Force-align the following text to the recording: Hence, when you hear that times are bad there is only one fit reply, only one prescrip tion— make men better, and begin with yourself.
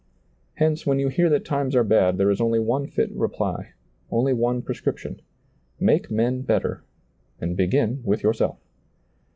Hence, 0.55 0.83
when 0.83 0.97
you 0.97 1.09
hear 1.09 1.29
that 1.29 1.45
times 1.45 1.75
are 1.75 1.83
bad 1.83 2.17
there 2.17 2.31
is 2.31 2.41
only 2.41 2.57
one 2.57 2.87
fit 2.87 3.11
reply, 3.11 3.73
only 4.09 4.33
one 4.33 4.63
prescrip 4.63 4.97
tion— 4.97 5.21
make 5.89 6.09
men 6.09 6.41
better, 6.41 6.83
and 7.39 7.55
begin 7.55 8.01
with 8.03 8.23
yourself. 8.23 8.57